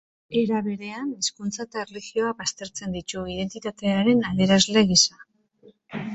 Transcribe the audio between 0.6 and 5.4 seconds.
berean, hizkuntza eta erlijioa baztertzen ditu identitatearen adierazle gisa.